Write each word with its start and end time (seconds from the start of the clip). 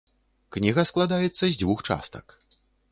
Кніга 0.57 0.81
складаецца 0.91 1.39
з 1.47 1.53
дзвюх 1.59 1.79
частак. 1.91 2.25